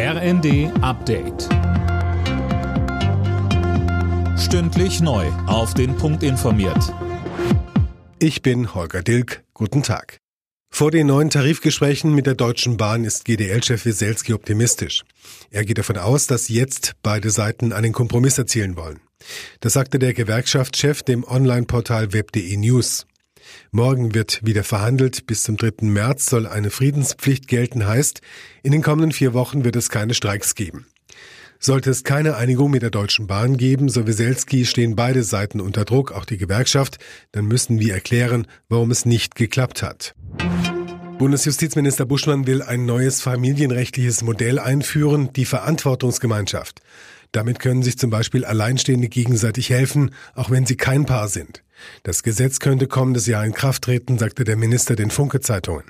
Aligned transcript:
RND 0.00 0.70
Update. 0.80 1.48
Stündlich 4.38 5.00
neu. 5.00 5.26
Auf 5.48 5.74
den 5.74 5.96
Punkt 5.96 6.22
informiert. 6.22 6.94
Ich 8.20 8.40
bin 8.42 8.76
Holger 8.76 9.02
Dilk. 9.02 9.42
Guten 9.54 9.82
Tag. 9.82 10.18
Vor 10.70 10.92
den 10.92 11.08
neuen 11.08 11.30
Tarifgesprächen 11.30 12.14
mit 12.14 12.26
der 12.26 12.36
Deutschen 12.36 12.76
Bahn 12.76 13.02
ist 13.02 13.24
GDL-Chef 13.24 13.86
Wieselski 13.86 14.34
optimistisch. 14.34 15.02
Er 15.50 15.64
geht 15.64 15.78
davon 15.78 15.98
aus, 15.98 16.28
dass 16.28 16.48
jetzt 16.48 16.92
beide 17.02 17.30
Seiten 17.30 17.72
einen 17.72 17.92
Kompromiss 17.92 18.38
erzielen 18.38 18.76
wollen. 18.76 19.00
Das 19.58 19.72
sagte 19.72 19.98
der 19.98 20.14
Gewerkschaftschef 20.14 21.02
dem 21.02 21.24
Online-Portal 21.24 22.12
web.de 22.12 22.56
News. 22.56 23.07
Morgen 23.70 24.14
wird 24.14 24.44
wieder 24.44 24.64
verhandelt. 24.64 25.26
Bis 25.26 25.42
zum 25.42 25.56
3. 25.56 25.86
März 25.86 26.26
soll 26.26 26.46
eine 26.46 26.70
Friedenspflicht 26.70 27.48
gelten, 27.48 27.86
heißt, 27.86 28.20
in 28.62 28.72
den 28.72 28.82
kommenden 28.82 29.12
vier 29.12 29.34
Wochen 29.34 29.64
wird 29.64 29.76
es 29.76 29.88
keine 29.88 30.14
Streiks 30.14 30.54
geben. 30.54 30.86
Sollte 31.60 31.90
es 31.90 32.04
keine 32.04 32.36
Einigung 32.36 32.70
mit 32.70 32.82
der 32.82 32.90
Deutschen 32.90 33.26
Bahn 33.26 33.56
geben, 33.56 33.88
so 33.88 34.06
Wieselski, 34.06 34.64
stehen 34.64 34.94
beide 34.94 35.24
Seiten 35.24 35.60
unter 35.60 35.84
Druck, 35.84 36.12
auch 36.12 36.24
die 36.24 36.38
Gewerkschaft, 36.38 36.98
dann 37.32 37.46
müssen 37.46 37.80
wir 37.80 37.94
erklären, 37.94 38.46
warum 38.68 38.92
es 38.92 39.04
nicht 39.04 39.34
geklappt 39.34 39.82
hat. 39.82 40.14
Bundesjustizminister 41.18 42.06
Buschmann 42.06 42.46
will 42.46 42.62
ein 42.62 42.86
neues 42.86 43.20
familienrechtliches 43.20 44.22
Modell 44.22 44.60
einführen, 44.60 45.32
die 45.34 45.46
Verantwortungsgemeinschaft. 45.46 46.80
Damit 47.32 47.58
können 47.58 47.82
sich 47.82 47.98
zum 47.98 48.10
Beispiel 48.10 48.44
Alleinstehende 48.44 49.08
gegenseitig 49.08 49.70
helfen, 49.70 50.14
auch 50.36 50.50
wenn 50.50 50.64
sie 50.64 50.76
kein 50.76 51.06
Paar 51.06 51.26
sind. 51.28 51.64
Das 52.04 52.22
Gesetz 52.22 52.60
könnte 52.60 52.86
kommendes 52.86 53.26
Jahr 53.26 53.44
in 53.44 53.52
Kraft 53.52 53.82
treten, 53.82 54.16
sagte 54.16 54.44
der 54.44 54.56
Minister 54.56 54.94
den 54.94 55.10
Funke-Zeitungen. 55.10 55.84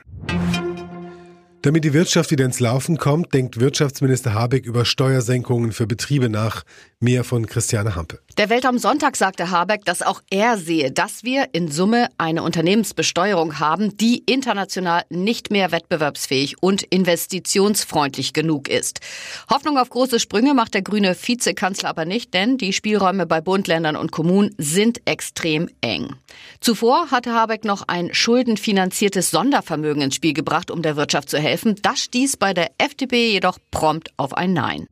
Damit 1.62 1.82
die 1.82 1.92
Wirtschaft 1.92 2.30
wieder 2.30 2.44
ins 2.44 2.60
Laufen 2.60 2.98
kommt, 2.98 3.34
denkt 3.34 3.58
Wirtschaftsminister 3.58 4.32
Habeck 4.32 4.64
über 4.64 4.84
Steuersenkungen 4.84 5.72
für 5.72 5.88
Betriebe 5.88 6.28
nach. 6.28 6.62
Mehr 7.00 7.24
von 7.24 7.46
Christiane 7.46 7.96
Hampe. 7.96 8.20
Der 8.36 8.48
Welt 8.48 8.64
am 8.64 8.78
Sonntag 8.78 9.16
sagte 9.16 9.50
Habeck, 9.50 9.84
dass 9.84 10.02
auch 10.02 10.20
er 10.30 10.56
sehe, 10.56 10.90
dass 10.92 11.24
wir 11.24 11.48
in 11.52 11.68
Summe 11.68 12.08
eine 12.16 12.42
Unternehmensbesteuerung 12.42 13.58
haben, 13.58 13.96
die 13.96 14.22
international 14.26 15.02
nicht 15.08 15.50
mehr 15.50 15.70
wettbewerbsfähig 15.70 16.60
und 16.60 16.82
investitionsfreundlich 16.82 18.32
genug 18.32 18.68
ist. 18.68 19.00
Hoffnung 19.50 19.78
auf 19.78 19.90
große 19.90 20.18
Sprünge 20.20 20.54
macht 20.54 20.74
der 20.74 20.82
grüne 20.82 21.16
Vizekanzler 21.20 21.88
aber 21.88 22.04
nicht, 22.04 22.34
denn 22.34 22.58
die 22.58 22.72
Spielräume 22.72 23.26
bei 23.26 23.40
Bund, 23.40 23.66
Ländern 23.66 23.96
und 23.96 24.10
Kommunen 24.10 24.54
sind 24.58 25.00
extrem 25.04 25.68
eng. 25.80 26.14
Zuvor 26.60 27.10
hatte 27.10 27.32
Habeck 27.32 27.64
noch 27.64 27.84
ein 27.86 28.12
schuldenfinanziertes 28.12 29.30
Sondervermögen 29.30 30.02
ins 30.02 30.16
Spiel 30.16 30.34
gebracht, 30.34 30.70
um 30.70 30.82
der 30.82 30.96
Wirtschaft 30.96 31.30
zu 31.30 31.38
helfen. 31.38 31.48
Das 31.82 32.00
stieß 32.00 32.36
bei 32.36 32.54
der 32.54 32.70
FDP 32.78 33.32
jedoch 33.32 33.58
prompt 33.70 34.10
auf 34.16 34.34
ein 34.34 34.52
Nein. 34.52 34.86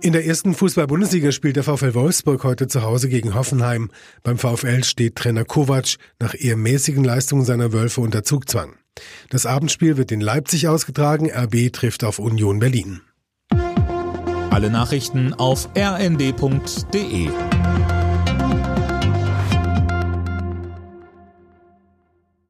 In 0.00 0.12
der 0.12 0.26
ersten 0.26 0.52
Fußball-Bundesliga 0.52 1.32
spielt 1.32 1.56
der 1.56 1.62
VfL 1.62 1.94
Wolfsburg 1.94 2.44
heute 2.44 2.68
zu 2.68 2.82
Hause 2.82 3.08
gegen 3.08 3.34
Hoffenheim. 3.34 3.90
Beim 4.22 4.36
VfL 4.36 4.84
steht 4.84 5.16
Trainer 5.16 5.46
Kovac 5.46 5.96
nach 6.20 6.34
eher 6.38 6.58
mäßigen 6.58 7.02
Leistungen 7.02 7.46
seiner 7.46 7.72
Wölfe 7.72 8.02
unter 8.02 8.22
Zugzwang. 8.22 8.74
Das 9.30 9.46
Abendspiel 9.46 9.96
wird 9.96 10.12
in 10.12 10.20
Leipzig 10.20 10.68
ausgetragen. 10.68 11.30
RB 11.30 11.72
trifft 11.72 12.04
auf 12.04 12.18
Union 12.18 12.58
Berlin. 12.58 13.00
Alle 14.50 14.70
Nachrichten 14.70 15.32
auf 15.32 15.70
rnd.de 15.74 17.30